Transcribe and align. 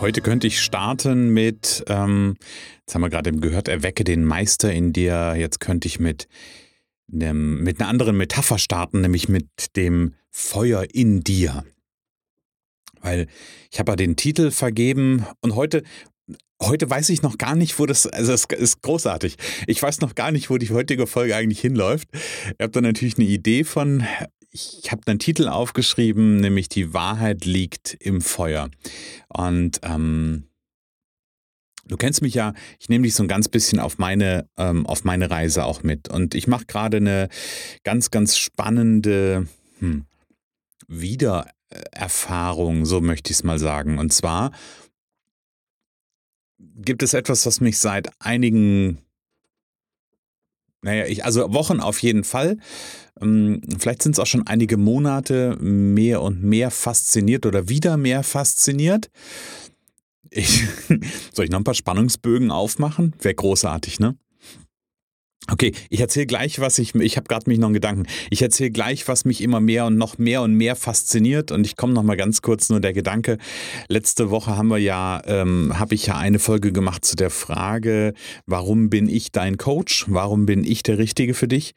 Heute 0.00 0.20
könnte 0.20 0.46
ich 0.46 0.60
starten 0.60 1.30
mit, 1.30 1.84
ähm, 1.88 2.36
jetzt 2.80 2.94
haben 2.94 3.02
wir 3.02 3.10
gerade 3.10 3.32
gehört, 3.32 3.66
erwecke 3.66 4.04
den 4.04 4.24
Meister 4.24 4.72
in 4.72 4.92
dir. 4.92 5.34
Jetzt 5.36 5.58
könnte 5.58 5.88
ich 5.88 5.98
mit, 5.98 6.28
einem, 7.12 7.64
mit 7.64 7.80
einer 7.80 7.88
anderen 7.88 8.16
Metapher 8.16 8.58
starten, 8.58 9.00
nämlich 9.00 9.28
mit 9.28 9.74
dem 9.74 10.14
Feuer 10.30 10.86
in 10.92 11.22
dir. 11.22 11.64
Weil 13.00 13.26
ich 13.72 13.80
habe 13.80 13.92
ja 13.92 13.96
den 13.96 14.14
Titel 14.14 14.52
vergeben 14.52 15.26
und 15.40 15.56
heute, 15.56 15.82
heute 16.62 16.88
weiß 16.88 17.08
ich 17.08 17.22
noch 17.22 17.36
gar 17.36 17.56
nicht, 17.56 17.76
wo 17.80 17.84
das, 17.84 18.06
also 18.06 18.32
es 18.32 18.44
ist 18.44 18.82
großartig. 18.82 19.36
Ich 19.66 19.82
weiß 19.82 20.00
noch 20.00 20.14
gar 20.14 20.30
nicht, 20.30 20.48
wo 20.48 20.58
die 20.58 20.70
heutige 20.70 21.08
Folge 21.08 21.34
eigentlich 21.34 21.60
hinläuft. 21.60 22.08
Ihr 22.56 22.64
habt 22.64 22.76
da 22.76 22.80
natürlich 22.80 23.18
eine 23.18 23.26
Idee 23.26 23.64
von, 23.64 24.04
ich 24.82 24.90
habe 24.90 25.02
einen 25.06 25.18
Titel 25.18 25.48
aufgeschrieben, 25.48 26.38
nämlich 26.38 26.68
Die 26.68 26.92
Wahrheit 26.94 27.44
liegt 27.44 27.94
im 27.94 28.20
Feuer. 28.20 28.70
Und 29.28 29.80
ähm, 29.82 30.48
du 31.86 31.96
kennst 31.96 32.22
mich 32.22 32.34
ja, 32.34 32.54
ich 32.78 32.88
nehme 32.88 33.04
dich 33.04 33.14
so 33.14 33.22
ein 33.22 33.28
ganz 33.28 33.48
bisschen 33.48 33.78
auf 33.78 33.98
meine, 33.98 34.48
ähm, 34.56 34.86
auf 34.86 35.04
meine 35.04 35.30
Reise 35.30 35.64
auch 35.64 35.82
mit. 35.82 36.08
Und 36.08 36.34
ich 36.34 36.46
mache 36.46 36.66
gerade 36.66 36.98
eine 36.98 37.28
ganz, 37.84 38.10
ganz 38.10 38.36
spannende 38.36 39.46
hm, 39.78 40.06
Wiedererfahrung, 40.86 42.84
so 42.84 43.00
möchte 43.00 43.30
ich 43.30 43.38
es 43.38 43.44
mal 43.44 43.58
sagen. 43.58 43.98
Und 43.98 44.12
zwar 44.12 44.52
gibt 46.58 47.02
es 47.02 47.14
etwas, 47.14 47.46
was 47.46 47.60
mich 47.60 47.78
seit 47.78 48.10
einigen 48.18 48.98
naja, 50.82 51.06
ich, 51.06 51.24
also 51.24 51.52
Wochen 51.52 51.80
auf 51.80 52.00
jeden 52.02 52.24
Fall. 52.24 52.58
Ähm, 53.20 53.60
vielleicht 53.78 54.02
sind 54.02 54.12
es 54.12 54.18
auch 54.18 54.26
schon 54.26 54.46
einige 54.46 54.76
Monate 54.76 55.56
mehr 55.60 56.22
und 56.22 56.42
mehr 56.42 56.70
fasziniert 56.70 57.46
oder 57.46 57.68
wieder 57.68 57.96
mehr 57.96 58.22
fasziniert. 58.22 59.10
Ich, 60.30 60.64
soll 61.32 61.44
ich 61.44 61.50
noch 61.50 61.58
ein 61.58 61.64
paar 61.64 61.74
Spannungsbögen 61.74 62.50
aufmachen? 62.50 63.14
Wäre 63.20 63.34
großartig, 63.34 63.98
ne? 63.98 64.16
Okay, 65.50 65.72
ich 65.88 66.00
erzähle 66.00 66.26
gleich, 66.26 66.60
was 66.60 66.78
ich, 66.78 66.94
ich 66.94 67.16
habe 67.16 67.26
gerade 67.26 67.48
mich 67.48 67.58
noch 67.58 67.68
einen 67.68 67.74
Gedanken. 67.74 68.04
Ich 68.28 68.42
erzähle 68.42 68.70
gleich, 68.70 69.08
was 69.08 69.24
mich 69.24 69.42
immer 69.42 69.60
mehr 69.60 69.86
und 69.86 69.96
noch 69.96 70.18
mehr 70.18 70.42
und 70.42 70.52
mehr 70.54 70.76
fasziniert. 70.76 71.50
Und 71.52 71.66
ich 71.66 71.76
komme 71.76 71.94
noch 71.94 72.02
mal 72.02 72.18
ganz 72.18 72.42
kurz 72.42 72.68
nur 72.68 72.80
der 72.80 72.92
Gedanke. 72.92 73.38
Letzte 73.88 74.30
Woche 74.30 74.56
haben 74.58 74.68
wir 74.68 74.78
ja, 74.78 75.22
ähm, 75.24 75.72
habe 75.78 75.94
ich 75.94 76.06
ja 76.06 76.18
eine 76.18 76.38
Folge 76.38 76.70
gemacht 76.70 77.04
zu 77.06 77.16
der 77.16 77.30
Frage, 77.30 78.12
warum 78.46 78.90
bin 78.90 79.08
ich 79.08 79.32
dein 79.32 79.56
Coach? 79.56 80.04
Warum 80.08 80.44
bin 80.44 80.64
ich 80.64 80.82
der 80.82 80.98
Richtige 80.98 81.32
für 81.32 81.48
dich? 81.48 81.74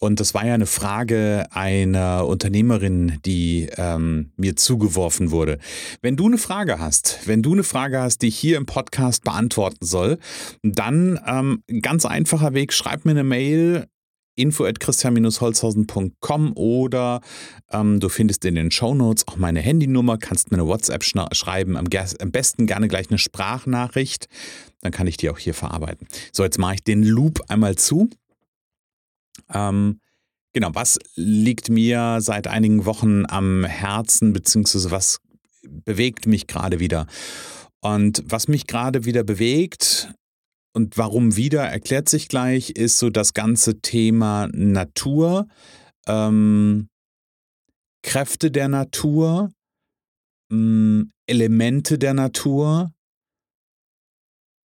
Und 0.00 0.18
das 0.18 0.32
war 0.32 0.46
ja 0.46 0.54
eine 0.54 0.66
Frage 0.66 1.46
einer 1.50 2.26
Unternehmerin, 2.26 3.18
die 3.26 3.68
ähm, 3.76 4.32
mir 4.36 4.56
zugeworfen 4.56 5.30
wurde. 5.30 5.58
Wenn 6.00 6.16
du 6.16 6.26
eine 6.26 6.38
Frage 6.38 6.78
hast, 6.78 7.20
wenn 7.26 7.42
du 7.42 7.52
eine 7.52 7.64
Frage 7.64 8.00
hast, 8.00 8.22
die 8.22 8.28
ich 8.28 8.38
hier 8.38 8.56
im 8.56 8.64
Podcast 8.64 9.24
beantworten 9.24 9.84
soll, 9.84 10.18
dann 10.62 11.20
ähm, 11.26 11.62
ganz 11.82 12.06
einfacher 12.06 12.54
Weg, 12.54 12.72
schreib 12.72 13.04
mir 13.04 13.10
eine 13.10 13.24
Mail 13.24 13.88
info 14.36 14.64
at 14.64 14.80
christian-holzhausen.com 14.80 16.52
oder 16.54 17.20
ähm, 17.70 18.00
du 18.00 18.08
findest 18.08 18.44
in 18.46 18.54
den 18.54 18.70
Show 18.70 18.94
Notes 18.94 19.28
auch 19.28 19.36
meine 19.36 19.60
Handynummer, 19.60 20.16
kannst 20.16 20.50
mir 20.50 20.56
eine 20.56 20.66
WhatsApp 20.66 21.04
schreiben, 21.04 21.76
am, 21.76 21.86
am, 22.20 22.30
besten 22.30 22.66
gerne 22.66 22.88
gleich 22.88 23.10
eine 23.10 23.18
Sprachnachricht, 23.18 24.28
dann 24.80 24.92
kann 24.92 25.06
ich 25.06 25.18
die 25.18 25.28
auch 25.28 25.38
hier 25.38 25.52
verarbeiten. 25.52 26.06
So, 26.32 26.42
jetzt 26.42 26.58
mache 26.58 26.76
ich 26.76 26.84
den 26.84 27.02
Loop 27.02 27.42
einmal 27.48 27.76
zu. 27.76 28.08
Ähm, 29.52 30.00
genau, 30.52 30.70
was 30.74 30.98
liegt 31.14 31.70
mir 31.70 32.18
seit 32.20 32.46
einigen 32.46 32.84
Wochen 32.84 33.24
am 33.26 33.64
Herzen, 33.64 34.32
beziehungsweise 34.32 34.90
was 34.90 35.18
bewegt 35.62 36.26
mich 36.26 36.46
gerade 36.46 36.80
wieder? 36.80 37.06
Und 37.80 38.22
was 38.26 38.48
mich 38.48 38.66
gerade 38.66 39.04
wieder 39.04 39.24
bewegt 39.24 40.12
und 40.74 40.98
warum 40.98 41.36
wieder, 41.36 41.62
erklärt 41.62 42.08
sich 42.08 42.28
gleich, 42.28 42.70
ist 42.70 42.98
so 42.98 43.10
das 43.10 43.34
ganze 43.34 43.80
Thema 43.80 44.48
Natur, 44.52 45.48
ähm, 46.06 46.88
Kräfte 48.02 48.50
der 48.50 48.68
Natur, 48.68 49.50
ähm, 50.50 51.10
Elemente 51.26 51.98
der 51.98 52.14
Natur 52.14 52.92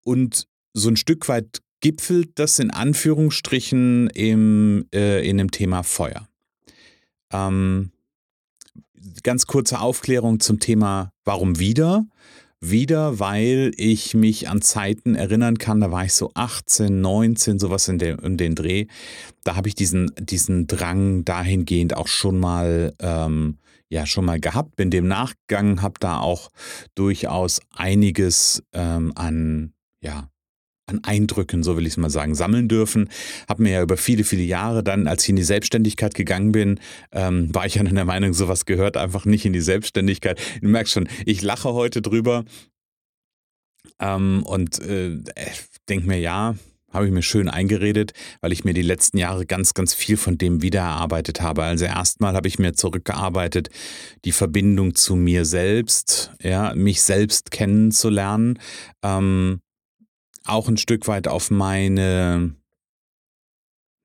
und 0.05 0.47
so 0.75 0.89
ein 0.89 0.97
Stück 0.97 1.29
weit 1.29 1.61
gipfelt 1.85 2.39
das 2.39 2.59
in 2.61 2.71
Anführungsstrichen 2.71 4.09
im, 4.15 4.87
äh, 4.95 5.29
in 5.29 5.37
dem 5.37 5.51
Thema 5.51 5.83
Feuer. 5.83 6.27
Ähm, 7.31 7.91
ganz 9.23 9.47
kurze 9.47 9.81
Aufklärung 9.81 10.41
zum 10.41 10.61
Thema 10.61 11.13
Warum 11.27 11.59
wieder? 11.59 12.07
Wieder, 12.59 13.21
weil 13.21 13.73
ich 13.77 14.15
mich 14.15 14.49
an 14.49 14.63
Zeiten 14.63 15.15
erinnern 15.15 15.59
kann, 15.59 15.83
da 15.83 15.91
war 15.91 16.07
ich 16.07 16.15
so 16.15 16.31
18, 16.33 17.03
19, 17.03 17.59
sowas 17.59 17.87
in, 17.89 17.99
der, 17.99 18.19
in 18.23 18.39
den 18.39 18.55
Dreh. 18.55 18.87
Da 19.43 19.55
habe 19.55 19.69
ich 19.69 19.75
diesen, 19.75 20.11
diesen 20.19 20.67
Drang 20.67 21.27
dahingehend 21.27 21.99
auch 21.99 22.09
schon 22.09 22.41
mal, 22.41 22.95
ähm, 22.99 23.59
ja, 23.91 24.07
schon 24.07 24.25
mal 24.25 24.41
gehabt, 24.41 24.77
bin 24.77 24.91
dem 24.91 25.07
nachgegangen, 25.07 25.83
habe 25.83 26.01
da 26.01 26.21
auch 26.21 26.49
durchaus 26.95 27.61
einiges 27.77 28.63
ähm, 28.73 29.13
an, 29.17 29.75
ja, 30.01 30.31
an 30.87 31.03
Eindrücken, 31.03 31.63
so 31.63 31.77
will 31.77 31.87
ich 31.87 31.95
es 31.95 31.97
mal 31.97 32.11
sagen, 32.11 32.35
sammeln 32.35 32.69
dürfen. 32.69 33.09
Habe 33.49 33.63
mir 33.63 33.73
ja 33.73 33.83
über 33.83 33.97
viele, 33.97 34.25
viele 34.25 34.43
Jahre 34.43 34.85
dann, 34.85 35.07
als 35.07 35.25
ich 35.25 35.31
in 35.31 35.37
die 35.37 35.43
Selbstständigkeit 35.43 36.15
gegangen 36.15 36.53
bin, 36.53 36.81
ähm, 37.13 37.55
war 37.55 37.67
ich 37.67 37.77
ja 37.77 37.83
in 37.83 37.95
der 37.95 38.05
Meinung, 38.05 38.35
sowas 38.35 38.67
gehört 38.67 38.97
einfach 38.97 39.25
nicht 39.25 39.47
in 39.47 39.53
die 39.53 39.61
Selbstständigkeit. 39.61 40.41
Du 40.61 40.69
merkst 40.69 40.93
schon, 40.93 41.09
ich 41.25 41.43
lache 41.43 41.73
heute 41.73 42.03
drüber 42.03 42.45
ähm, 43.99 44.43
und 44.45 44.81
äh, 44.81 45.19
denke 45.89 46.07
mir, 46.07 46.19
ja, 46.19 46.55
habe 46.95 47.07
ich 47.07 47.13
mir 47.13 47.23
schön 47.23 47.49
eingeredet, 47.49 48.13
weil 48.41 48.53
ich 48.53 48.65
mir 48.65 48.73
die 48.73 48.83
letzten 48.83 49.19
Jahre 49.19 49.47
ganz, 49.47 49.75
ganz 49.75 49.95
viel 49.95 50.17
von 50.17 50.39
dem 50.39 50.63
wiedererarbeitet 50.63 51.41
habe. 51.41 51.65
Also 51.65 51.87
erstmal 51.87 52.35
habe 52.35 52.47
ich 52.47 52.61
mir 52.61 52.75
zurückgearbeitet, 52.75 53.69
die 54.25 54.33
Verbindung 54.33 54.95
zu 54.95 55.17
mir 55.17 55.45
selbst, 55.45 56.31
ja, 56.41 56.73
mich 56.75 57.03
selbst 57.03 57.51
kennenzulernen. 57.51 58.61
Ähm, 59.03 59.61
auch 60.47 60.69
ein 60.69 60.77
Stück 60.77 61.09
weit 61.09 61.29
auf 61.29 61.51
meine 61.51 62.55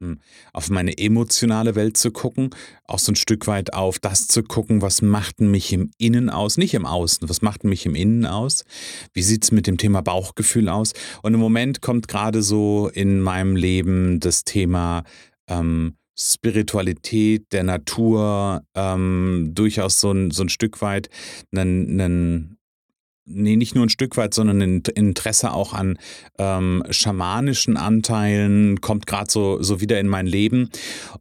hm, 0.02 0.20
auf 0.54 0.70
meine 0.70 0.98
emotionale 0.98 1.76
Welt 1.76 1.98
zu 1.98 2.12
gucken, 2.12 2.52
auch 2.86 3.00
so 3.00 3.12
ein 3.12 3.18
Stück 3.18 3.48
weit 3.48 3.74
auf 3.74 4.00
das 4.00 4.28
zu 4.28 4.44
gucken, 4.44 4.82
was 4.82 5.02
macht 5.02 5.42
mich 5.42 5.74
im 5.74 5.92
Innen 5.98 6.30
aus, 6.30 6.58
nicht 6.58 6.74
im 6.74 6.86
Außen, 6.86 7.28
was 7.28 7.42
macht 7.42 7.66
mich 7.66 7.86
im 7.86 7.96
Innen 7.96 8.26
aus, 8.26 8.64
wie 9.14 9.22
sieht 9.22 9.44
es 9.44 9.52
mit 9.52 9.68
dem 9.68 9.78
Thema 9.78 10.02
Bauchgefühl 10.02 10.70
aus. 10.70 10.94
Und 11.22 11.34
im 11.34 11.40
Moment 11.42 11.82
kommt 11.82 12.08
gerade 12.08 12.42
so 12.42 12.90
in 12.94 13.20
meinem 13.20 13.58
Leben 13.58 14.22
das 14.22 14.46
Thema 14.46 15.04
ähm, 15.50 15.96
Spiritualität 16.18 17.52
der 17.52 17.64
Natur 17.64 18.64
ähm, 18.76 19.52
durchaus 19.54 20.00
so 20.00 20.12
ein, 20.12 20.32
so 20.32 20.44
ein 20.44 20.50
Stück 20.50 20.82
weit 20.82 21.10
einen, 21.52 22.00
einen 22.00 22.59
nee, 23.30 23.56
nicht 23.56 23.76
nur 23.76 23.86
ein 23.86 23.90
Stück 23.90 24.18
weit, 24.18 24.34
sondern 24.34 24.62
ein 24.62 24.84
Interesse 24.96 25.52
auch 25.52 25.74
an 25.74 25.98
ähm, 26.38 26.84
schamanischen 26.90 27.78
Anteilen 27.78 28.82
kommt 28.82 29.08
gerade 29.08 29.32
so, 29.32 29.62
so 29.62 29.82
wieder 29.82 30.00
in 30.00 30.08
mein 30.08 30.28
Leben. 30.28 30.70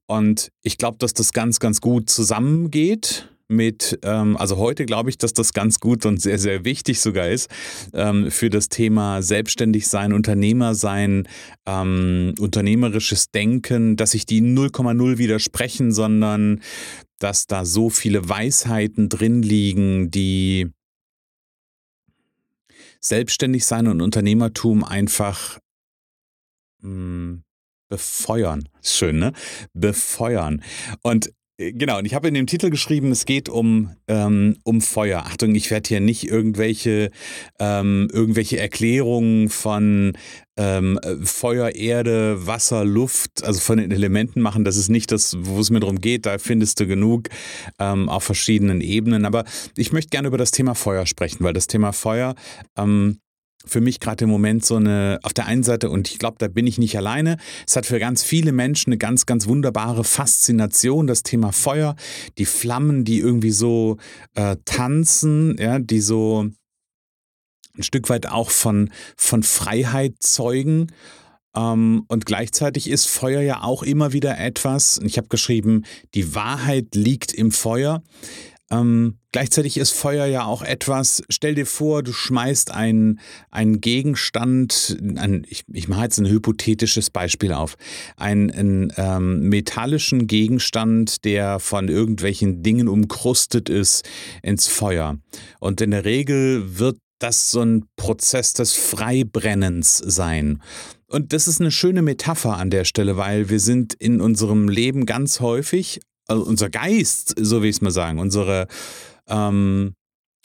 Und 0.06 0.50
ich 0.62 0.78
glaube, 0.78 0.98
dass 0.98 1.14
das 1.14 1.32
ganz, 1.32 1.60
ganz 1.60 1.80
gut 1.80 2.10
zusammengeht 2.10 3.28
mit, 3.48 3.98
ähm, 4.02 4.36
also 4.36 4.58
heute 4.58 4.84
glaube 4.84 5.10
ich, 5.10 5.18
dass 5.18 5.32
das 5.32 5.52
ganz 5.52 5.80
gut 5.80 6.04
und 6.06 6.20
sehr, 6.20 6.38
sehr 6.38 6.64
wichtig 6.64 7.00
sogar 7.00 7.28
ist 7.28 7.50
ähm, 7.94 8.30
für 8.30 8.50
das 8.50 8.68
Thema 8.68 9.22
selbstständig 9.22 9.88
sein, 9.88 10.12
Unternehmer 10.12 10.74
sein, 10.74 11.26
ähm, 11.66 12.34
unternehmerisches 12.38 13.30
Denken, 13.30 13.96
dass 13.96 14.12
sich 14.12 14.26
die 14.26 14.42
0,0 14.42 15.18
widersprechen, 15.18 15.92
sondern 15.92 16.60
dass 17.18 17.46
da 17.46 17.64
so 17.64 17.90
viele 17.90 18.28
Weisheiten 18.28 19.08
drin 19.08 19.42
liegen, 19.42 20.10
die 20.10 20.70
selbstständig 23.00 23.64
sein 23.66 23.86
und 23.86 24.00
Unternehmertum 24.00 24.84
einfach 24.84 25.58
mh, 26.80 26.88
hm, 26.88 27.44
befeuern. 27.88 28.68
Schön, 28.82 29.18
ne? 29.18 29.32
Befeuern. 29.72 30.62
Und 31.02 31.32
genau, 31.58 31.98
und 31.98 32.04
ich 32.04 32.14
habe 32.14 32.28
in 32.28 32.34
dem 32.34 32.46
Titel 32.46 32.70
geschrieben, 32.70 33.10
es 33.10 33.24
geht 33.24 33.48
um, 33.48 33.90
ähm, 34.06 34.56
um 34.64 34.80
Feuer. 34.80 35.24
Achtung, 35.26 35.54
ich 35.54 35.70
werde 35.70 35.88
hier 35.88 36.00
nicht 36.00 36.28
irgendwelche, 36.28 37.10
ähm, 37.58 38.08
irgendwelche 38.12 38.58
Erklärungen 38.58 39.48
von 39.48 40.16
ähm, 40.56 40.98
Feuer, 41.22 41.70
Erde, 41.74 42.46
Wasser, 42.46 42.84
Luft, 42.84 43.44
also 43.44 43.60
von 43.60 43.78
den 43.78 43.90
Elementen 43.90 44.40
machen. 44.40 44.64
Das 44.64 44.76
ist 44.76 44.88
nicht 44.88 45.10
das, 45.12 45.36
wo 45.38 45.60
es 45.60 45.70
mir 45.70 45.80
darum 45.80 46.00
geht. 46.00 46.26
Da 46.26 46.38
findest 46.38 46.80
du 46.80 46.86
genug 46.86 47.28
ähm, 47.78 48.08
auf 48.08 48.24
verschiedenen 48.24 48.80
Ebenen. 48.80 49.24
Aber 49.24 49.44
ich 49.76 49.92
möchte 49.92 50.10
gerne 50.10 50.28
über 50.28 50.38
das 50.38 50.50
Thema 50.50 50.74
Feuer 50.74 51.06
sprechen, 51.06 51.44
weil 51.44 51.52
das 51.52 51.66
Thema 51.66 51.92
Feuer 51.92 52.34
ähm, 52.76 53.18
für 53.64 53.80
mich 53.80 54.00
gerade 54.00 54.24
im 54.24 54.30
Moment 54.30 54.64
so 54.64 54.76
eine, 54.76 55.18
auf 55.22 55.34
der 55.34 55.46
einen 55.46 55.62
Seite, 55.62 55.90
und 55.90 56.10
ich 56.10 56.18
glaube, 56.18 56.36
da 56.38 56.48
bin 56.48 56.66
ich 56.66 56.78
nicht 56.78 56.96
alleine, 56.96 57.36
es 57.66 57.76
hat 57.76 57.86
für 57.86 57.98
ganz 57.98 58.22
viele 58.22 58.52
Menschen 58.52 58.90
eine 58.90 58.98
ganz, 58.98 59.26
ganz 59.26 59.46
wunderbare 59.46 60.04
Faszination, 60.04 61.06
das 61.06 61.22
Thema 61.22 61.52
Feuer, 61.52 61.96
die 62.38 62.46
Flammen, 62.46 63.04
die 63.04 63.18
irgendwie 63.18 63.50
so 63.50 63.96
äh, 64.34 64.56
tanzen, 64.64 65.56
ja, 65.58 65.78
die 65.78 66.00
so 66.00 66.46
ein 67.76 67.82
Stück 67.82 68.08
weit 68.10 68.26
auch 68.26 68.50
von, 68.50 68.90
von 69.16 69.42
Freiheit 69.42 70.14
zeugen. 70.20 70.88
Ähm, 71.56 72.04
und 72.08 72.26
gleichzeitig 72.26 72.88
ist 72.88 73.06
Feuer 73.06 73.40
ja 73.40 73.62
auch 73.62 73.82
immer 73.82 74.12
wieder 74.12 74.38
etwas, 74.38 75.00
ich 75.02 75.16
habe 75.18 75.28
geschrieben, 75.28 75.84
die 76.14 76.34
Wahrheit 76.34 76.94
liegt 76.94 77.32
im 77.32 77.50
Feuer. 77.50 78.02
Ähm, 78.70 79.18
gleichzeitig 79.32 79.78
ist 79.78 79.92
Feuer 79.92 80.26
ja 80.26 80.44
auch 80.44 80.62
etwas, 80.62 81.22
stell 81.28 81.54
dir 81.54 81.66
vor, 81.66 82.02
du 82.02 82.12
schmeißt 82.12 82.70
einen, 82.70 83.20
einen 83.50 83.80
Gegenstand, 83.80 84.98
ein, 85.16 85.46
ich, 85.48 85.64
ich 85.72 85.88
mache 85.88 86.02
jetzt 86.02 86.18
ein 86.18 86.26
hypothetisches 86.26 87.10
Beispiel 87.10 87.52
auf, 87.52 87.76
einen, 88.16 88.92
ähm, 88.96 89.48
metallischen 89.48 90.26
Gegenstand, 90.26 91.24
der 91.24 91.60
von 91.60 91.88
irgendwelchen 91.88 92.62
Dingen 92.62 92.88
umkrustet 92.88 93.68
ist, 93.70 94.06
ins 94.42 94.66
Feuer. 94.66 95.18
Und 95.60 95.80
in 95.80 95.90
der 95.90 96.04
Regel 96.04 96.78
wird 96.78 96.98
das 97.18 97.50
so 97.50 97.62
ein 97.62 97.84
Prozess 97.96 98.52
des 98.52 98.74
Freibrennens 98.74 99.96
sein. 99.98 100.62
Und 101.06 101.32
das 101.32 101.48
ist 101.48 101.60
eine 101.60 101.70
schöne 101.70 102.02
Metapher 102.02 102.58
an 102.58 102.70
der 102.70 102.84
Stelle, 102.84 103.16
weil 103.16 103.48
wir 103.48 103.60
sind 103.60 103.94
in 103.94 104.20
unserem 104.20 104.68
Leben 104.68 105.06
ganz 105.06 105.40
häufig 105.40 106.00
also 106.28 106.44
unser 106.44 106.70
Geist, 106.70 107.34
so 107.38 107.62
will 107.62 107.70
ich 107.70 107.76
es 107.76 107.82
mal 107.82 107.90
sagen, 107.90 108.18
unsere, 108.18 108.68
ähm, 109.26 109.94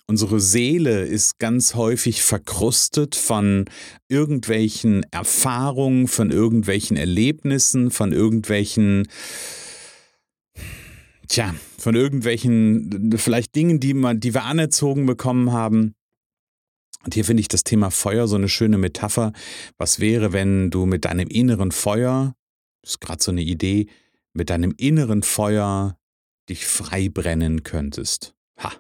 unsere 0.07 0.39
Seele 0.39 1.03
ist 1.03 1.38
ganz 1.39 1.75
häufig 1.75 2.24
verkrustet 2.24 3.15
von 3.15 3.65
irgendwelchen 4.07 5.06
Erfahrungen, 5.12 6.07
von 6.07 6.31
irgendwelchen 6.31 6.97
Erlebnissen, 6.97 7.91
von 7.91 8.12
irgendwelchen 8.12 9.07
Tja, 11.30 11.56
von 11.77 11.95
irgendwelchen 11.95 13.15
vielleicht 13.18 13.56
Dingen, 13.56 13.80
die, 13.80 13.94
man, 13.94 14.19
die 14.19 14.33
wir 14.33 14.44
anerzogen 14.44 15.06
bekommen 15.06 15.51
haben. 15.51 15.95
Und 17.03 17.13
hier 17.13 17.25
finde 17.25 17.41
ich 17.41 17.47
das 17.47 17.63
Thema 17.63 17.91
Feuer 17.91 18.27
so 18.27 18.35
eine 18.35 18.50
schöne 18.50 18.77
Metapher. 18.77 19.33
Was 19.77 20.00
wäre, 20.00 20.31
wenn 20.33 20.69
du 20.69 20.85
mit 20.85 21.06
deinem 21.06 21.27
inneren 21.27 21.71
Feuer, 21.71 22.35
das 22.81 22.91
ist 22.91 23.01
gerade 23.01 23.24
so 23.24 23.31
eine 23.31 23.41
Idee, 23.41 23.88
mit 24.33 24.50
deinem 24.50 24.74
inneren 24.77 25.24
Feuer 25.24 25.97
dich 26.50 26.65
frei 26.65 27.09
brennen 27.09 27.63
könntest. 27.63 28.35
Ha, 28.57 28.71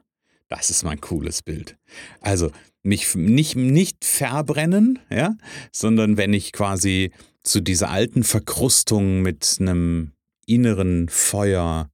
das 0.49 0.69
ist 0.69 0.83
mein 0.83 0.99
cooles 0.99 1.41
Bild. 1.41 1.77
Also 2.19 2.51
mich 2.81 3.15
nicht, 3.15 3.55
nicht 3.55 4.03
verbrennen, 4.03 4.99
ja, 5.09 5.35
sondern 5.71 6.17
wenn 6.17 6.33
ich 6.33 6.51
quasi 6.51 7.11
zu 7.43 7.61
dieser 7.61 7.89
alten 7.89 8.23
Verkrustung 8.23 9.21
mit 9.21 9.57
einem 9.59 10.13
inneren 10.45 11.07
Feuer 11.09 11.89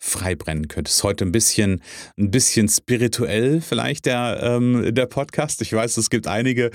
freibrennen 0.00 0.66
könnte. 0.66 0.88
Ist 0.88 1.04
heute 1.04 1.24
ein 1.26 1.30
bisschen, 1.30 1.82
ein 2.18 2.30
bisschen 2.30 2.68
spirituell 2.68 3.60
vielleicht 3.60 4.06
der, 4.06 4.40
ähm, 4.42 4.94
der 4.94 5.06
Podcast. 5.06 5.60
Ich 5.60 5.72
weiß, 5.72 5.98
es 5.98 6.08
gibt 6.08 6.26
einige, 6.26 6.70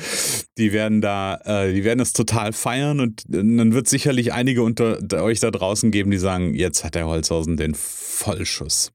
die 0.60 0.72
werden 0.72 1.02
da, 1.02 1.36
äh, 1.44 1.74
die 1.74 1.84
werden 1.84 2.00
es 2.00 2.14
total 2.14 2.54
feiern 2.54 3.00
und 3.00 3.24
dann 3.28 3.74
wird 3.74 3.90
sicherlich 3.90 4.32
einige 4.32 4.62
unter 4.62 5.00
euch 5.24 5.40
da 5.40 5.50
draußen 5.50 5.90
geben, 5.90 6.12
die 6.12 6.18
sagen, 6.18 6.54
jetzt 6.54 6.84
hat 6.84 6.94
der 6.94 7.08
Holzhausen 7.08 7.58
den 7.58 7.74
Vollschuss. 7.74 8.92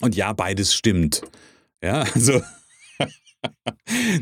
Und 0.00 0.14
ja, 0.14 0.34
beides 0.34 0.74
stimmt. 0.74 1.22
Ja, 1.82 2.02
also 2.14 2.42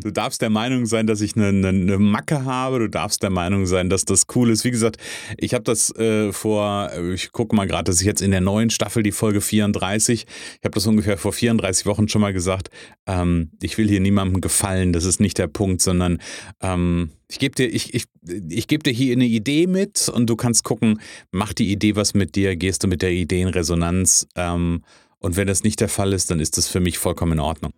Du 0.03 0.11
darfst 0.11 0.43
der 0.43 0.51
Meinung 0.51 0.87
sein, 0.87 1.07
dass 1.07 1.21
ich 1.21 1.37
eine, 1.37 1.49
eine, 1.49 1.69
eine, 1.69 1.99
Macke 1.99 2.45
habe. 2.45 2.79
Du 2.79 2.89
darfst 2.89 3.23
der 3.23 3.31
Meinung 3.31 3.67
sein, 3.67 3.89
dass 3.89 4.05
das 4.05 4.25
cool 4.35 4.51
ist. 4.51 4.65
Wie 4.65 4.71
gesagt, 4.71 4.97
ich 5.39 5.55
habe 5.55 5.65
das 5.65 5.95
äh, 5.97 6.33
vor, 6.33 6.91
ich 7.15 7.33
gucke 7.33 7.55
mal 7.55 7.67
gerade, 7.67 7.85
dass 7.85 8.01
ich 8.01 8.07
jetzt 8.07 8.23
in 8.23 8.31
der 8.31 8.41
neuen 8.41 8.71
Staffel, 8.71 9.03
die 9.03 9.13
Folge 9.13 9.41
34, 9.41 10.27
ich 10.27 10.65
habe 10.65 10.75
das 10.75 10.87
ungefähr 10.87 11.19
vor 11.19 11.33
34 11.33 11.87
Wochen 11.87 12.09
schon 12.09 12.21
mal 12.21 12.33
gesagt. 12.33 12.69
Ähm, 13.07 13.51
ich 13.63 13.79
will 13.79 13.89
hier 13.89 14.01
niemandem 14.01 14.41
gefallen, 14.41 14.93
das 14.93 15.05
ist 15.05 15.21
nicht 15.21 15.39
der 15.39 15.49
Punkt, 15.49 15.81
sondern 15.81 16.19
ähm, 16.61 17.11
ich 17.29 17.39
gebe 17.39 17.55
dir, 17.55 17.67
ich, 17.67 17.95
ich, 17.95 18.05
ich 18.49 18.69
geb 18.69 18.85
dir 18.85 18.93
hier 18.93 19.15
eine 19.15 19.27
Idee 19.27 19.67
mit 19.67 20.09
und 20.09 20.29
du 20.29 20.37
kannst 20.37 20.65
gucken, 20.65 21.01
macht 21.31 21.59
die 21.59 21.71
Idee 21.71 21.97
was 21.97 22.15
mit 22.15 22.35
dir, 22.37 22.57
gehst 22.57 22.85
du 22.85 22.89
mit 22.89 23.03
der 23.03 23.13
Idee 23.13 23.43
in 23.43 23.49
Resonanz. 23.49 24.27
Ähm, 24.37 24.83
und 25.19 25.37
wenn 25.37 25.47
das 25.47 25.63
nicht 25.63 25.81
der 25.81 25.89
Fall 25.89 26.13
ist, 26.13 26.31
dann 26.31 26.41
ist 26.41 26.59
das 26.59 26.69
für 26.69 26.81
mich 26.81 26.99
vollkommen 26.99 27.33
in 27.33 27.41
Ordnung. 27.41 27.73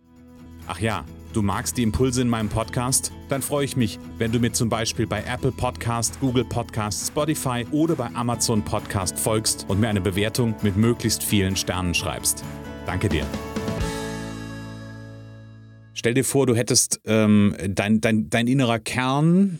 Ach 0.67 0.79
ja, 0.79 1.05
Du 1.35 1.41
magst 1.41 1.75
die 1.75 1.83
Impulse 1.83 2.21
in 2.21 2.29
meinem 2.29 2.47
Podcast? 2.47 3.11
Dann 3.27 3.41
freue 3.41 3.65
ich 3.65 3.75
mich, 3.75 3.99
wenn 4.17 4.31
du 4.31 4.39
mir 4.39 4.53
zum 4.53 4.69
Beispiel 4.69 5.05
bei 5.05 5.21
Apple 5.21 5.51
Podcast, 5.51 6.17
Google 6.21 6.45
Podcast, 6.45 7.07
Spotify 7.07 7.67
oder 7.71 7.97
bei 7.97 8.07
Amazon 8.15 8.63
Podcast 8.63 9.19
folgst 9.19 9.65
und 9.67 9.81
mir 9.81 9.89
eine 9.89 9.99
Bewertung 9.99 10.55
mit 10.61 10.77
möglichst 10.77 11.21
vielen 11.21 11.57
Sternen 11.57 11.93
schreibst. 11.93 12.41
Danke 12.85 13.09
dir. 13.09 13.25
Stell 15.93 16.13
dir 16.13 16.23
vor, 16.23 16.47
du 16.47 16.55
hättest 16.55 17.01
ähm, 17.03 17.53
dein, 17.67 17.99
dein, 17.99 18.29
dein 18.29 18.47
innerer 18.47 18.79
Kern, 18.79 19.59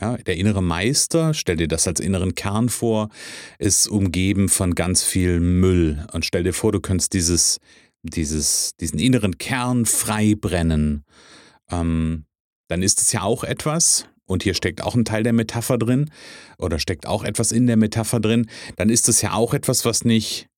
ja, 0.00 0.16
der 0.16 0.38
innere 0.38 0.62
Meister, 0.62 1.34
stell 1.34 1.56
dir 1.56 1.68
das 1.68 1.86
als 1.86 2.00
inneren 2.00 2.34
Kern 2.34 2.70
vor, 2.70 3.10
ist 3.58 3.88
umgeben 3.88 4.48
von 4.48 4.74
ganz 4.74 5.02
viel 5.02 5.38
Müll. 5.38 6.06
Und 6.14 6.24
stell 6.24 6.44
dir 6.44 6.54
vor, 6.54 6.72
du 6.72 6.80
könntest 6.80 7.12
dieses, 7.12 7.60
dieses, 8.02 8.76
diesen 8.80 8.98
inneren 8.98 9.38
Kern 9.38 9.86
frei 9.86 10.34
brennen, 10.34 11.04
ähm, 11.70 12.24
dann 12.68 12.82
ist 12.82 13.00
es 13.00 13.12
ja 13.12 13.22
auch 13.22 13.44
etwas, 13.44 14.06
und 14.26 14.42
hier 14.42 14.54
steckt 14.54 14.82
auch 14.82 14.94
ein 14.94 15.04
Teil 15.04 15.22
der 15.22 15.32
Metapher 15.32 15.78
drin, 15.78 16.10
oder 16.58 16.78
steckt 16.78 17.06
auch 17.06 17.24
etwas 17.24 17.52
in 17.52 17.66
der 17.66 17.76
Metapher 17.76 18.20
drin, 18.20 18.48
dann 18.76 18.90
ist 18.90 19.08
es 19.08 19.22
ja 19.22 19.32
auch 19.32 19.54
etwas, 19.54 19.84
was 19.84 20.04
nicht 20.04 20.48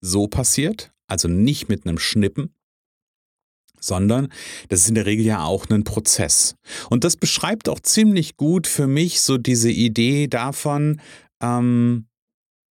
so 0.00 0.26
passiert, 0.26 0.92
also 1.06 1.28
nicht 1.28 1.68
mit 1.68 1.86
einem 1.86 1.98
Schnippen, 1.98 2.54
sondern 3.80 4.28
das 4.68 4.80
ist 4.80 4.88
in 4.88 4.94
der 4.94 5.06
Regel 5.06 5.24
ja 5.24 5.44
auch 5.44 5.68
ein 5.70 5.84
Prozess. 5.84 6.56
Und 6.90 7.04
das 7.04 7.16
beschreibt 7.16 7.68
auch 7.68 7.80
ziemlich 7.80 8.36
gut 8.36 8.66
für 8.66 8.86
mich 8.86 9.20
so 9.20 9.38
diese 9.38 9.70
Idee 9.70 10.26
davon, 10.26 11.00
ähm, 11.40 12.06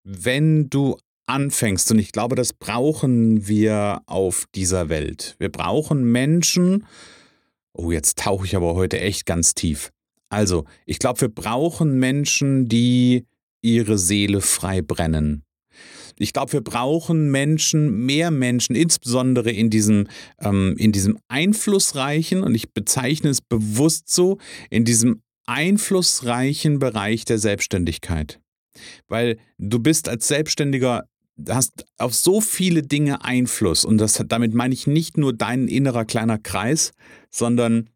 wenn 0.03 0.69
du 0.69 0.97
anfängst. 1.27 1.91
Und 1.91 1.99
ich 1.99 2.11
glaube, 2.11 2.35
das 2.35 2.53
brauchen 2.53 3.47
wir 3.47 4.01
auf 4.05 4.45
dieser 4.55 4.89
Welt. 4.89 5.35
Wir 5.39 5.49
brauchen 5.49 6.03
Menschen. 6.11 6.85
Oh, 7.73 7.91
jetzt 7.91 8.19
tauche 8.19 8.45
ich 8.45 8.55
aber 8.55 8.75
heute 8.75 8.99
echt 8.99 9.25
ganz 9.25 9.53
tief. 9.53 9.91
Also, 10.29 10.65
ich 10.85 10.99
glaube, 10.99 11.21
wir 11.21 11.29
brauchen 11.29 11.99
Menschen, 11.99 12.67
die 12.67 13.25
ihre 13.61 13.97
Seele 13.97 14.41
frei 14.41 14.81
brennen. 14.81 15.43
Ich 16.17 16.31
glaube, 16.31 16.53
wir 16.53 16.61
brauchen 16.61 17.29
Menschen, 17.29 18.05
mehr 18.05 18.31
Menschen, 18.31 18.75
insbesondere 18.75 19.51
in 19.51 19.69
diesem, 19.69 20.07
ähm, 20.39 20.75
in 20.77 20.91
diesem 20.91 21.19
einflussreichen, 21.27 22.41
und 22.41 22.55
ich 22.55 22.71
bezeichne 22.73 23.29
es 23.29 23.41
bewusst 23.41 24.09
so, 24.09 24.37
in 24.69 24.85
diesem 24.85 25.21
einflussreichen 25.45 26.79
Bereich 26.79 27.25
der 27.25 27.37
Selbstständigkeit. 27.37 28.39
Weil 29.07 29.37
du 29.57 29.79
bist 29.79 30.07
als 30.09 30.27
Selbstständiger 30.27 31.05
hast 31.49 31.85
auf 31.97 32.13
so 32.13 32.41
viele 32.41 32.83
Dinge 32.83 33.23
Einfluss. 33.23 33.85
Und 33.85 33.97
das, 33.97 34.23
damit 34.27 34.53
meine 34.53 34.73
ich 34.73 34.87
nicht 34.87 35.17
nur 35.17 35.33
dein 35.33 35.67
innerer 35.67 36.05
kleiner 36.05 36.37
Kreis, 36.37 36.91
sondern 37.29 37.89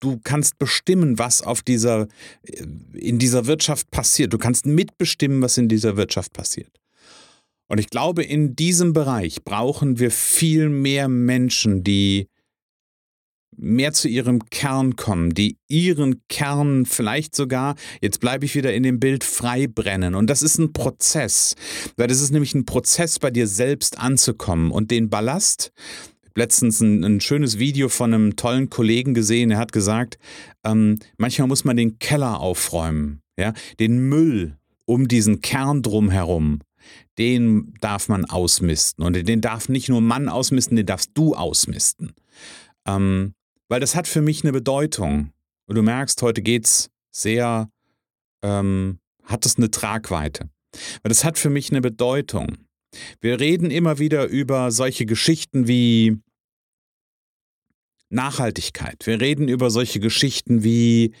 du 0.00 0.20
kannst 0.22 0.58
bestimmen, 0.58 1.18
was 1.18 1.42
auf 1.42 1.62
dieser, 1.62 2.08
äh, 2.42 2.64
in 2.92 3.18
dieser 3.18 3.46
Wirtschaft 3.46 3.90
passiert. 3.90 4.32
Du 4.32 4.38
kannst 4.38 4.66
mitbestimmen, 4.66 5.40
was 5.42 5.58
in 5.58 5.68
dieser 5.68 5.96
Wirtschaft 5.96 6.32
passiert. 6.32 6.70
Und 7.68 7.78
ich 7.78 7.88
glaube, 7.88 8.22
in 8.22 8.54
diesem 8.54 8.92
Bereich 8.92 9.44
brauchen 9.44 9.98
wir 9.98 10.10
viel 10.10 10.68
mehr 10.68 11.08
Menschen, 11.08 11.82
die 11.82 12.28
mehr 13.62 13.92
zu 13.92 14.08
ihrem 14.08 14.44
Kern 14.50 14.96
kommen, 14.96 15.34
die 15.34 15.56
ihren 15.68 16.22
Kern 16.28 16.84
vielleicht 16.84 17.34
sogar, 17.34 17.76
jetzt 18.00 18.20
bleibe 18.20 18.44
ich 18.44 18.54
wieder 18.54 18.74
in 18.74 18.82
dem 18.82 19.00
Bild, 19.00 19.24
frei 19.24 19.66
brennen. 19.66 20.14
Und 20.14 20.28
das 20.28 20.42
ist 20.42 20.58
ein 20.58 20.72
Prozess, 20.72 21.54
weil 21.96 22.08
das 22.08 22.20
ist 22.20 22.30
nämlich 22.30 22.54
ein 22.54 22.66
Prozess, 22.66 23.18
bei 23.18 23.30
dir 23.30 23.46
selbst 23.46 23.98
anzukommen 23.98 24.70
und 24.70 24.90
den 24.90 25.08
Ballast. 25.08 25.72
Letztens 26.34 26.80
ein, 26.80 27.04
ein, 27.04 27.20
schönes 27.20 27.58
Video 27.58 27.88
von 27.88 28.14
einem 28.14 28.36
tollen 28.36 28.70
Kollegen 28.70 29.12
gesehen, 29.12 29.50
er 29.50 29.58
hat 29.58 29.72
gesagt, 29.72 30.18
ähm, 30.64 30.98
manchmal 31.18 31.46
muss 31.46 31.64
man 31.64 31.76
den 31.76 31.98
Keller 31.98 32.40
aufräumen, 32.40 33.20
ja, 33.38 33.52
den 33.78 34.08
Müll, 34.08 34.56
um 34.86 35.08
diesen 35.08 35.42
Kern 35.42 35.82
drumherum, 35.82 36.60
den 37.18 37.74
darf 37.80 38.08
man 38.08 38.24
ausmisten. 38.24 39.04
Und 39.04 39.14
den 39.14 39.40
darf 39.40 39.68
nicht 39.68 39.88
nur 39.88 40.00
Mann 40.00 40.28
ausmisten, 40.28 40.76
den 40.76 40.86
darfst 40.86 41.10
du 41.14 41.34
ausmisten. 41.34 42.14
Ähm, 42.86 43.34
weil 43.72 43.80
das 43.80 43.94
hat 43.94 44.06
für 44.06 44.20
mich 44.20 44.44
eine 44.44 44.52
Bedeutung. 44.52 45.32
Und 45.66 45.76
du 45.76 45.82
merkst, 45.82 46.20
heute 46.20 46.42
geht's 46.42 46.90
sehr, 47.10 47.70
ähm, 48.42 48.98
hat 49.24 49.46
es 49.46 49.56
eine 49.56 49.70
Tragweite. 49.70 50.50
Weil 51.02 51.08
das 51.08 51.24
hat 51.24 51.38
für 51.38 51.48
mich 51.48 51.70
eine 51.70 51.80
Bedeutung. 51.80 52.68
Wir 53.22 53.40
reden 53.40 53.70
immer 53.70 53.98
wieder 53.98 54.26
über 54.26 54.70
solche 54.72 55.06
Geschichten 55.06 55.68
wie 55.68 56.18
Nachhaltigkeit. 58.10 59.06
Wir 59.06 59.22
reden 59.22 59.48
über 59.48 59.70
solche 59.70 60.00
Geschichten 60.00 60.62
wie 60.62 61.14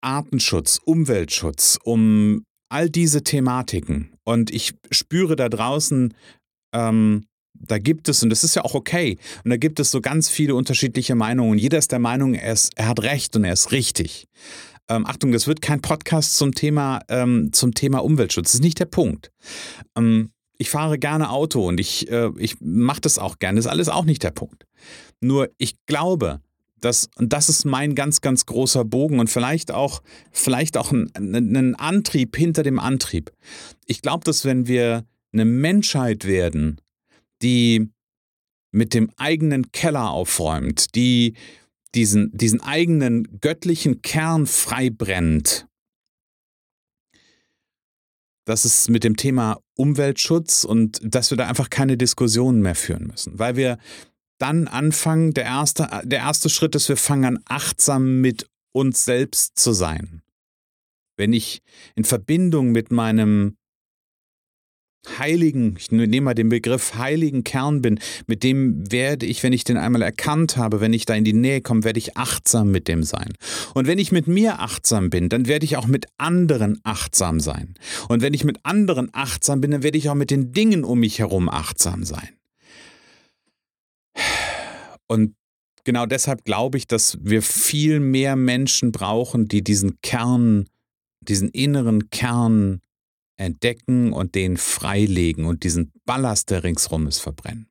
Artenschutz, 0.00 0.80
Umweltschutz, 0.82 1.78
um 1.84 2.46
all 2.70 2.88
diese 2.88 3.22
Thematiken. 3.22 4.14
Und 4.24 4.50
ich 4.50 4.72
spüre 4.90 5.36
da 5.36 5.50
draußen, 5.50 6.14
ähm, 6.72 7.26
da 7.60 7.78
gibt 7.78 8.08
es, 8.08 8.22
und 8.22 8.30
das 8.30 8.42
ist 8.44 8.56
ja 8.56 8.64
auch 8.64 8.74
okay, 8.74 9.18
und 9.44 9.50
da 9.50 9.56
gibt 9.56 9.80
es 9.80 9.90
so 9.90 10.00
ganz 10.00 10.28
viele 10.28 10.54
unterschiedliche 10.54 11.14
Meinungen. 11.14 11.58
Jeder 11.58 11.78
ist 11.78 11.92
der 11.92 11.98
Meinung, 11.98 12.34
er, 12.34 12.52
ist, 12.52 12.72
er 12.76 12.88
hat 12.88 13.02
recht 13.02 13.36
und 13.36 13.44
er 13.44 13.52
ist 13.52 13.72
richtig. 13.72 14.26
Ähm, 14.88 15.06
Achtung, 15.06 15.30
das 15.30 15.46
wird 15.46 15.62
kein 15.62 15.80
Podcast 15.80 16.36
zum 16.36 16.52
Thema, 16.52 17.00
ähm, 17.08 17.52
zum 17.52 17.74
Thema 17.74 17.98
Umweltschutz. 17.98 18.48
Das 18.48 18.54
ist 18.54 18.64
nicht 18.64 18.80
der 18.80 18.86
Punkt. 18.86 19.30
Ähm, 19.96 20.30
ich 20.58 20.68
fahre 20.68 20.98
gerne 20.98 21.30
Auto 21.30 21.66
und 21.66 21.78
ich, 21.80 22.10
äh, 22.10 22.30
ich 22.38 22.56
mache 22.60 23.00
das 23.00 23.18
auch 23.18 23.38
gerne. 23.38 23.56
Das 23.56 23.66
ist 23.66 23.70
alles 23.70 23.88
auch 23.88 24.04
nicht 24.04 24.22
der 24.22 24.32
Punkt. 24.32 24.66
Nur 25.20 25.48
ich 25.58 25.76
glaube, 25.86 26.40
dass, 26.80 27.08
und 27.16 27.32
das 27.32 27.48
ist 27.48 27.64
mein 27.64 27.94
ganz, 27.94 28.20
ganz 28.20 28.46
großer 28.46 28.84
Bogen 28.84 29.20
und 29.20 29.30
vielleicht 29.30 29.70
auch, 29.70 30.02
vielleicht 30.32 30.76
auch 30.76 30.92
ein, 30.92 31.10
ein 31.14 31.74
Antrieb 31.76 32.36
hinter 32.36 32.62
dem 32.62 32.78
Antrieb. 32.78 33.32
Ich 33.86 34.02
glaube, 34.02 34.24
dass 34.24 34.44
wenn 34.44 34.66
wir 34.66 35.04
eine 35.32 35.44
Menschheit 35.44 36.26
werden, 36.26 36.80
die 37.42 37.90
mit 38.72 38.94
dem 38.94 39.10
eigenen 39.16 39.72
Keller 39.72 40.10
aufräumt, 40.10 40.94
die 40.94 41.34
diesen, 41.94 42.30
diesen 42.36 42.60
eigenen 42.60 43.40
göttlichen 43.40 44.02
Kern 44.02 44.46
freibrennt, 44.46 45.66
dass 48.44 48.64
es 48.64 48.88
mit 48.88 49.04
dem 49.04 49.16
Thema 49.16 49.60
Umweltschutz 49.74 50.64
und 50.64 51.00
dass 51.02 51.30
wir 51.30 51.36
da 51.36 51.48
einfach 51.48 51.70
keine 51.70 51.96
Diskussionen 51.96 52.62
mehr 52.62 52.74
führen 52.74 53.06
müssen, 53.06 53.38
weil 53.38 53.56
wir 53.56 53.78
dann 54.38 54.68
anfangen, 54.68 55.34
der 55.34 55.44
erste, 55.44 55.88
der 56.04 56.20
erste 56.20 56.48
Schritt 56.48 56.74
ist, 56.74 56.88
wir 56.88 56.96
fangen 56.96 57.24
an, 57.24 57.42
achtsam 57.44 58.20
mit 58.20 58.48
uns 58.72 59.04
selbst 59.04 59.58
zu 59.58 59.72
sein. 59.72 60.22
Wenn 61.16 61.32
ich 61.32 61.60
in 61.94 62.04
Verbindung 62.04 62.72
mit 62.72 62.90
meinem 62.90 63.56
heiligen, 65.18 65.76
ich 65.78 65.90
nehme 65.90 66.20
mal 66.20 66.34
den 66.34 66.48
Begriff 66.48 66.94
heiligen 66.96 67.42
Kern 67.44 67.80
bin, 67.80 67.98
mit 68.26 68.42
dem 68.42 68.90
werde 68.90 69.26
ich, 69.26 69.42
wenn 69.42 69.52
ich 69.52 69.64
den 69.64 69.76
einmal 69.76 70.02
erkannt 70.02 70.56
habe, 70.56 70.80
wenn 70.80 70.92
ich 70.92 71.06
da 71.06 71.14
in 71.14 71.24
die 71.24 71.32
Nähe 71.32 71.60
komme, 71.60 71.84
werde 71.84 71.98
ich 71.98 72.16
achtsam 72.16 72.70
mit 72.70 72.86
dem 72.86 73.02
sein. 73.02 73.32
Und 73.74 73.86
wenn 73.86 73.98
ich 73.98 74.12
mit 74.12 74.26
mir 74.26 74.60
achtsam 74.60 75.10
bin, 75.10 75.28
dann 75.28 75.46
werde 75.46 75.64
ich 75.64 75.76
auch 75.76 75.86
mit 75.86 76.06
anderen 76.18 76.80
achtsam 76.82 77.40
sein. 77.40 77.74
Und 78.08 78.22
wenn 78.22 78.34
ich 78.34 78.44
mit 78.44 78.58
anderen 78.62 79.08
achtsam 79.12 79.60
bin, 79.60 79.70
dann 79.70 79.82
werde 79.82 79.98
ich 79.98 80.10
auch 80.10 80.14
mit 80.14 80.30
den 80.30 80.52
Dingen 80.52 80.84
um 80.84 81.00
mich 81.00 81.18
herum 81.18 81.48
achtsam 81.48 82.04
sein. 82.04 82.28
Und 85.06 85.34
genau 85.84 86.06
deshalb 86.06 86.44
glaube 86.44 86.78
ich, 86.78 86.86
dass 86.86 87.18
wir 87.22 87.42
viel 87.42 88.00
mehr 88.00 88.36
Menschen 88.36 88.92
brauchen, 88.92 89.48
die 89.48 89.64
diesen 89.64 90.00
Kern, 90.02 90.66
diesen 91.20 91.48
inneren 91.48 92.10
Kern 92.10 92.80
entdecken 93.40 94.12
und 94.12 94.34
den 94.34 94.56
freilegen 94.56 95.46
und 95.46 95.64
diesen 95.64 95.92
Ballast, 96.04 96.50
der 96.50 96.62
ringsrum 96.62 97.06
ist, 97.06 97.18
verbrennen. 97.18 97.68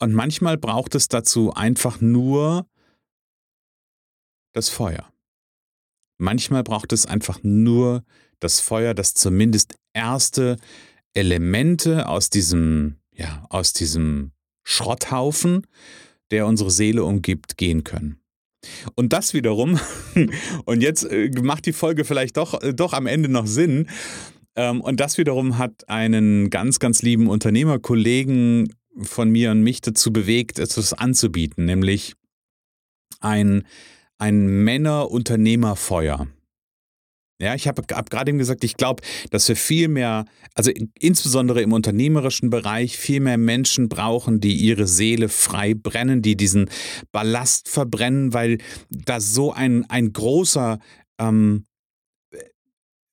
Und 0.00 0.12
manchmal 0.12 0.58
braucht 0.58 0.94
es 0.94 1.08
dazu 1.08 1.52
einfach 1.54 2.00
nur 2.00 2.66
das 4.52 4.68
Feuer. 4.68 5.12
Manchmal 6.18 6.64
braucht 6.64 6.92
es 6.92 7.06
einfach 7.06 7.40
nur 7.42 8.04
das 8.40 8.60
Feuer, 8.60 8.94
das 8.94 9.14
zumindest 9.14 9.76
erste 9.92 10.56
Elemente 11.14 12.08
aus 12.08 12.30
diesem, 12.30 12.96
ja, 13.12 13.46
aus 13.50 13.72
diesem 13.72 14.32
Schrotthaufen, 14.64 15.66
der 16.30 16.46
unsere 16.46 16.70
Seele 16.70 17.04
umgibt, 17.04 17.56
gehen 17.56 17.84
können. 17.84 18.20
Und 18.96 19.12
das 19.12 19.34
wiederum, 19.34 19.78
und 20.64 20.80
jetzt 20.82 21.04
äh, 21.04 21.30
macht 21.40 21.66
die 21.66 21.72
Folge 21.72 22.04
vielleicht 22.04 22.36
doch, 22.36 22.60
äh, 22.60 22.74
doch 22.74 22.92
am 22.92 23.06
Ende 23.06 23.28
noch 23.28 23.46
Sinn, 23.46 23.88
und 24.58 24.98
das 24.98 25.18
wiederum 25.18 25.58
hat 25.58 25.88
einen 25.88 26.50
ganz, 26.50 26.78
ganz 26.78 27.02
lieben 27.02 27.28
Unternehmerkollegen 27.28 28.74
von 29.02 29.30
mir 29.30 29.52
und 29.52 29.62
mich 29.62 29.80
dazu 29.80 30.12
bewegt, 30.12 30.58
etwas 30.58 30.92
anzubieten, 30.92 31.64
nämlich 31.64 32.14
ein, 33.20 33.64
ein 34.18 34.46
Männer-Unternehmerfeuer. 34.64 36.26
Ja, 37.40 37.54
ich 37.54 37.68
habe 37.68 37.82
hab 37.92 38.10
gerade 38.10 38.30
eben 38.30 38.38
gesagt, 38.38 38.64
ich 38.64 38.76
glaube, 38.76 39.04
dass 39.30 39.48
wir 39.48 39.54
viel 39.54 39.86
mehr, 39.86 40.24
also 40.54 40.72
insbesondere 40.98 41.62
im 41.62 41.72
unternehmerischen 41.72 42.50
Bereich, 42.50 42.98
viel 42.98 43.20
mehr 43.20 43.38
Menschen 43.38 43.88
brauchen, 43.88 44.40
die 44.40 44.56
ihre 44.56 44.88
Seele 44.88 45.28
frei 45.28 45.74
brennen, 45.74 46.20
die 46.20 46.36
diesen 46.36 46.68
Ballast 47.12 47.68
verbrennen, 47.68 48.34
weil 48.34 48.58
da 48.90 49.20
so 49.20 49.52
ein, 49.52 49.88
ein 49.88 50.12
großer 50.12 50.80
ähm, 51.20 51.64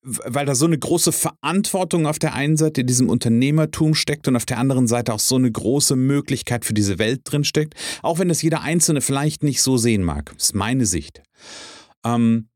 weil 0.05 0.45
da 0.45 0.53
so 0.53 0.65
eine 0.65 0.77
große 0.77 1.11
Verantwortung 1.11 2.05
auf 2.05 2.19
der 2.19 2.35
einen 2.35 2.57
Seite 2.57 2.81
in 2.81 2.87
diesem 2.87 3.09
Unternehmertum 3.09 3.95
steckt 3.95 4.27
und 4.27 4.35
auf 4.35 4.45
der 4.45 4.59
anderen 4.59 4.87
Seite 4.87 5.13
auch 5.13 5.19
so 5.19 5.35
eine 5.35 5.51
große 5.51 5.95
Möglichkeit 5.95 6.63
für 6.63 6.73
diese 6.73 6.99
Welt 6.99 7.21
drin 7.23 7.43
steckt, 7.43 7.73
auch 8.03 8.19
wenn 8.19 8.29
das 8.29 8.41
jeder 8.41 8.61
Einzelne 8.61 9.01
vielleicht 9.01 9.43
nicht 9.43 9.61
so 9.61 9.77
sehen 9.77 10.03
mag. 10.03 10.31
Das 10.35 10.45
ist 10.45 10.55
meine 10.55 10.85
Sicht. 10.85 11.23
Ähm, 12.05 12.49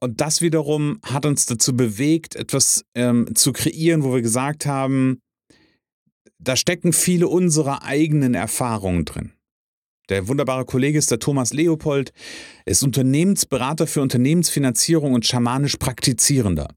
und 0.00 0.20
das 0.20 0.40
wiederum 0.42 0.98
hat 1.04 1.26
uns 1.26 1.46
dazu 1.46 1.76
bewegt, 1.76 2.36
etwas 2.36 2.84
ähm, 2.94 3.34
zu 3.34 3.52
kreieren, 3.52 4.02
wo 4.02 4.14
wir 4.14 4.22
gesagt 4.22 4.66
haben, 4.66 5.20
da 6.38 6.56
stecken 6.56 6.92
viele 6.92 7.28
unserer 7.28 7.84
eigenen 7.84 8.34
Erfahrungen 8.34 9.04
drin. 9.04 9.32
Der 10.10 10.26
wunderbare 10.26 10.64
Kollege 10.64 10.98
ist 10.98 11.10
der 11.10 11.20
Thomas 11.20 11.52
Leopold, 11.52 12.12
ist 12.66 12.82
Unternehmensberater 12.82 13.86
für 13.86 14.02
Unternehmensfinanzierung 14.02 15.14
und 15.14 15.24
schamanisch 15.24 15.76
Praktizierender. 15.76 16.68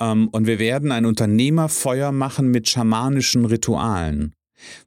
Ähm, 0.00 0.28
und 0.28 0.46
wir 0.46 0.58
werden 0.58 0.90
ein 0.90 1.04
Unternehmerfeuer 1.04 2.12
machen 2.12 2.50
mit 2.50 2.68
schamanischen 2.68 3.44
Ritualen, 3.44 4.34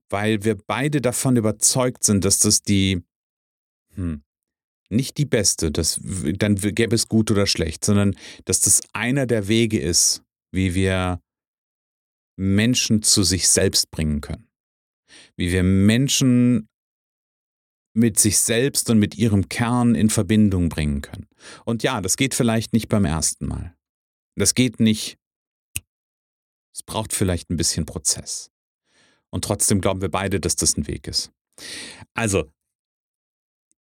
weil 0.10 0.44
wir 0.44 0.58
beide 0.68 1.00
davon 1.00 1.38
überzeugt 1.38 2.04
sind, 2.04 2.26
dass 2.26 2.40
das 2.40 2.64
die, 2.64 3.04
hm, 3.94 4.24
nicht 4.90 5.18
die 5.18 5.26
beste, 5.26 5.72
das, 5.72 6.02
dann 6.38 6.56
gäbe 6.56 6.96
es 6.96 7.08
gut 7.08 7.30
oder 7.30 7.46
schlecht, 7.46 7.86
sondern 7.86 8.16
dass 8.46 8.62
das 8.62 8.82
einer 8.94 9.28
der 9.28 9.48
Wege 9.48 9.80
ist, 9.80 10.24
wie 10.52 10.74
wir 10.74 11.22
Menschen 12.36 13.04
zu 13.04 13.22
sich 13.22 13.48
selbst 13.48 13.92
bringen 13.92 14.22
können. 14.22 14.48
Wie 15.36 15.52
wir 15.52 15.62
Menschen 15.62 16.68
mit 18.00 18.20
sich 18.20 18.40
selbst 18.40 18.90
und 18.90 18.98
mit 18.98 19.16
ihrem 19.16 19.50
Kern 19.50 19.94
in 19.94 20.10
Verbindung 20.10 20.70
bringen 20.70 21.02
können. 21.02 21.28
Und 21.66 21.84
ja, 21.84 22.02
das 22.02 22.18
geht 22.18 22.34
vielleicht 22.34 22.74
nicht 22.74 22.90
beim 22.90 23.06
ersten 23.06 23.46
Mal. 23.46 23.76
Das 24.36 24.56
geht 24.56 24.80
nicht. 24.80 25.18
Es 26.74 26.84
braucht 26.84 27.14
vielleicht 27.14 27.50
ein 27.50 27.58
bisschen 27.58 27.86
Prozess. 27.86 28.52
Und 29.30 29.44
trotzdem 29.44 29.82
glauben 29.82 30.02
wir 30.02 30.10
beide, 30.10 30.40
dass 30.40 30.56
das 30.56 30.78
ein 30.78 30.88
Weg 30.88 31.08
ist. 31.08 31.32
Also, 32.14 32.50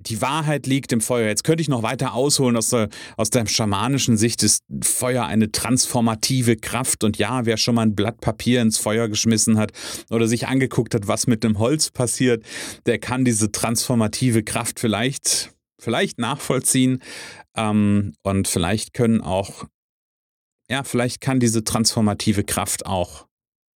die 0.01 0.21
Wahrheit 0.21 0.65
liegt 0.65 0.93
im 0.93 1.01
Feuer. 1.01 1.27
Jetzt 1.27 1.43
könnte 1.43 1.61
ich 1.61 1.67
noch 1.67 1.83
weiter 1.83 2.13
ausholen. 2.13 2.55
Aus 2.55 2.69
der, 2.69 2.89
aus 3.17 3.29
der 3.29 3.45
schamanischen 3.47 4.17
Sicht 4.17 4.41
ist 4.43 4.63
Feuer 4.81 5.25
eine 5.25 5.51
transformative 5.51 6.55
Kraft. 6.55 7.03
Und 7.03 7.17
ja, 7.17 7.45
wer 7.45 7.57
schon 7.57 7.75
mal 7.75 7.81
ein 7.81 7.95
Blatt 7.95 8.21
Papier 8.21 8.61
ins 8.61 8.77
Feuer 8.77 9.09
geschmissen 9.09 9.57
hat 9.57 9.73
oder 10.09 10.27
sich 10.27 10.47
angeguckt 10.47 10.95
hat, 10.95 11.07
was 11.07 11.27
mit 11.27 11.43
dem 11.43 11.59
Holz 11.59 11.91
passiert, 11.91 12.45
der 12.85 12.99
kann 12.99 13.25
diese 13.25 13.51
transformative 13.51 14.43
Kraft 14.43 14.79
vielleicht, 14.79 15.51
vielleicht 15.79 16.17
nachvollziehen. 16.17 17.01
Ähm, 17.55 18.13
und 18.23 18.47
vielleicht 18.47 18.93
können 18.93 19.19
auch, 19.19 19.65
ja, 20.69 20.83
vielleicht 20.83 21.19
kann 21.19 21.41
diese 21.41 21.65
transformative 21.65 22.45
Kraft 22.45 22.85
auch 22.85 23.27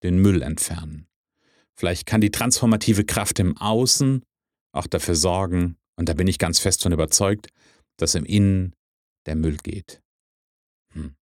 den 0.05 0.19
Müll 0.19 0.43
entfernen. 0.43 1.09
Vielleicht 1.75 2.07
kann 2.07 2.21
die 2.21 2.31
transformative 2.31 3.05
Kraft 3.05 3.41
im 3.41 3.57
Außen 3.57 4.23
auch 4.73 4.87
dafür 4.87 5.17
sorgen, 5.17 5.77
und 5.97 6.09
da 6.09 6.15
bin 6.15 6.27
ich 6.27 6.39
ganz 6.39 6.59
fest 6.59 6.83
von 6.83 6.93
überzeugt, 6.93 7.49
dass 7.99 8.15
im 8.15 8.25
Innen 8.25 8.75
der 9.27 9.37
Müll 9.37 9.57
geht. 9.63 10.01
Hm. 10.95 11.15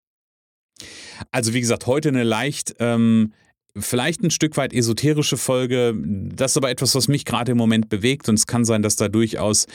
Also 1.30 1.52
wie 1.52 1.60
gesagt, 1.60 1.86
heute 1.86 2.08
eine 2.08 2.22
leicht, 2.22 2.76
ähm, 2.78 3.32
vielleicht 3.76 4.22
ein 4.22 4.30
Stück 4.30 4.56
weit 4.56 4.72
esoterische 4.72 5.36
Folge. 5.36 5.94
Das 5.96 6.52
ist 6.52 6.56
aber 6.56 6.70
etwas, 6.70 6.94
was 6.94 7.08
mich 7.08 7.24
gerade 7.24 7.52
im 7.52 7.58
Moment 7.58 7.88
bewegt 7.88 8.28
und 8.28 8.36
es 8.36 8.46
kann 8.46 8.64
sein, 8.64 8.82
dass 8.82 8.96
da 8.96 9.08
durchaus 9.08 9.66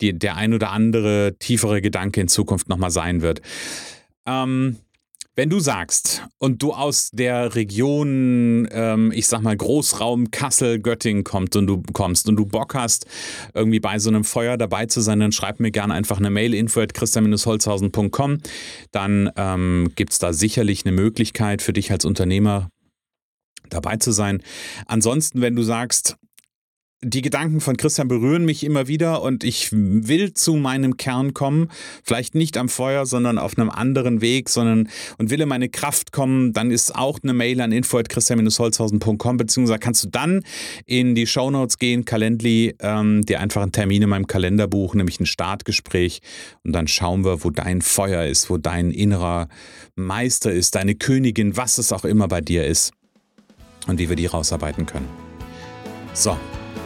die, 0.00 0.16
der 0.16 0.36
ein 0.36 0.54
oder 0.54 0.70
andere 0.70 1.36
tiefere 1.38 1.82
Gedanke 1.82 2.20
in 2.20 2.28
Zukunft 2.28 2.68
nochmal 2.68 2.90
sein 2.90 3.20
wird. 3.20 3.42
Ähm, 4.26 4.78
Wenn 5.34 5.48
du 5.48 5.60
sagst 5.60 6.26
und 6.36 6.62
du 6.62 6.74
aus 6.74 7.08
der 7.10 7.54
Region, 7.54 8.68
ähm, 8.70 9.10
ich 9.14 9.26
sag 9.26 9.40
mal 9.40 9.56
Großraum 9.56 10.30
Kassel, 10.30 10.78
Göttingen 10.78 11.24
kommst 11.24 11.56
und 11.56 11.66
du 11.66 11.82
kommst 11.94 12.28
und 12.28 12.36
du 12.36 12.44
Bock 12.44 12.74
hast, 12.74 13.06
irgendwie 13.54 13.80
bei 13.80 13.98
so 13.98 14.10
einem 14.10 14.24
Feuer 14.24 14.58
dabei 14.58 14.84
zu 14.84 15.00
sein, 15.00 15.20
dann 15.20 15.32
schreib 15.32 15.58
mir 15.58 15.70
gerne 15.70 15.94
einfach 15.94 16.18
eine 16.18 16.28
Mail 16.28 16.52
info 16.52 16.80
at 16.80 16.92
christian-holzhausen.com. 16.92 18.40
Dann 18.90 19.30
ähm, 19.36 19.90
gibt 19.96 20.12
es 20.12 20.18
da 20.18 20.34
sicherlich 20.34 20.84
eine 20.84 20.94
Möglichkeit 20.94 21.62
für 21.62 21.72
dich 21.72 21.90
als 21.90 22.04
Unternehmer 22.04 22.68
dabei 23.70 23.96
zu 23.96 24.12
sein. 24.12 24.42
Ansonsten, 24.86 25.40
wenn 25.40 25.56
du 25.56 25.62
sagst, 25.62 26.16
die 27.04 27.22
Gedanken 27.22 27.60
von 27.60 27.76
Christian 27.76 28.06
berühren 28.06 28.44
mich 28.44 28.62
immer 28.64 28.86
wieder 28.86 29.22
und 29.22 29.42
ich 29.42 29.70
will 29.72 30.34
zu 30.34 30.54
meinem 30.54 30.96
Kern 30.96 31.34
kommen, 31.34 31.68
vielleicht 32.04 32.36
nicht 32.36 32.56
am 32.56 32.68
Feuer, 32.68 33.06
sondern 33.06 33.38
auf 33.38 33.58
einem 33.58 33.70
anderen 33.70 34.20
Weg, 34.20 34.48
sondern 34.48 34.88
und 35.18 35.30
will 35.30 35.40
in 35.40 35.48
meine 35.48 35.68
Kraft 35.68 36.12
kommen, 36.12 36.52
dann 36.52 36.70
ist 36.70 36.94
auch 36.94 37.18
eine 37.22 37.32
Mail 37.32 37.60
an 37.60 37.72
info@christian-holzhausen.com 37.72 39.36
beziehungsweise 39.36 39.80
kannst 39.80 40.04
du 40.04 40.08
dann 40.08 40.44
in 40.86 41.16
die 41.16 41.26
Shownotes 41.26 41.78
gehen, 41.78 42.04
Calendly, 42.04 42.76
ähm, 42.80 43.22
dir 43.22 43.40
einfach 43.40 43.62
einen 43.62 43.72
Termin 43.72 44.02
in 44.02 44.08
meinem 44.08 44.28
Kalender 44.28 44.68
buchen, 44.68 44.98
nämlich 44.98 45.18
ein 45.18 45.26
Startgespräch 45.26 46.20
und 46.62 46.72
dann 46.72 46.86
schauen 46.86 47.24
wir, 47.24 47.42
wo 47.42 47.50
dein 47.50 47.82
Feuer 47.82 48.26
ist, 48.26 48.48
wo 48.48 48.58
dein 48.58 48.92
innerer 48.92 49.48
Meister 49.96 50.52
ist, 50.52 50.76
deine 50.76 50.94
Königin, 50.94 51.56
was 51.56 51.78
es 51.78 51.92
auch 51.92 52.04
immer 52.04 52.28
bei 52.28 52.40
dir 52.40 52.64
ist 52.64 52.92
und 53.88 53.98
wie 53.98 54.08
wir 54.08 54.16
die 54.16 54.26
rausarbeiten 54.26 54.86
können. 54.86 55.08
So, 56.14 56.36